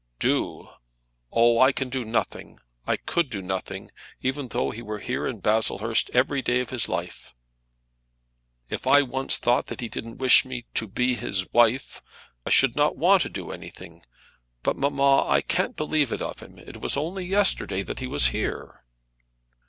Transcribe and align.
"Do! 0.17 0.67
Oh, 1.31 1.59
I 1.59 1.71
can 1.71 1.89
do 1.91 2.03
nothing. 2.03 2.59
I 2.87 2.95
could 2.97 3.29
do 3.29 3.39
nothing, 3.39 3.91
even 4.19 4.47
though 4.47 4.71
he 4.71 4.81
were 4.81 4.97
here 4.97 5.27
in 5.27 5.41
Baslehurst 5.41 6.09
every 6.15 6.41
day 6.41 6.59
of 6.59 6.71
his 6.71 6.89
life. 6.89 7.35
If 8.67 8.87
I 8.87 9.03
once 9.03 9.37
thought 9.37 9.67
that 9.67 9.79
he 9.79 9.87
didn't 9.89 10.17
wish 10.17 10.43
me 10.43 10.65
to 10.73 10.87
be 10.87 11.13
his 11.13 11.45
wife, 11.53 12.01
I 12.47 12.49
should 12.49 12.75
not 12.75 12.97
want 12.97 13.21
to 13.21 13.29
do 13.29 13.51
anything. 13.51 14.03
But, 14.63 14.75
mamma, 14.75 15.27
I 15.29 15.41
can't 15.41 15.75
believe 15.77 16.11
it 16.11 16.23
of 16.23 16.39
him. 16.39 16.57
It 16.57 16.81
was 16.81 16.97
only 16.97 17.23
yesterday 17.23 17.83
that 17.83 17.99
he 17.99 18.07
was 18.07 18.29
here." 18.29 18.83